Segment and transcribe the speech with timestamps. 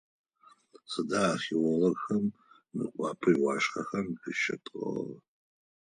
[0.91, 2.23] Сыда археологхэм
[2.73, 5.19] Мыекъуапэ иӏуашъхьэхэм къыщатӏыгъэр?